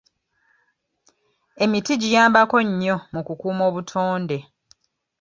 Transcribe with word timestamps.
Emiti 1.63 1.93
giyambako 2.01 2.57
nnyo 2.67 2.95
mu 3.13 3.21
kukuuma 3.27 3.63
obutonde. 3.69 4.37